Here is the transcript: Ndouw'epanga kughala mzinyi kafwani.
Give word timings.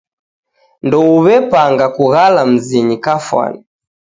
Ndouw'epanga 0.85 1.85
kughala 1.95 2.41
mzinyi 2.51 2.95
kafwani. 3.05 3.61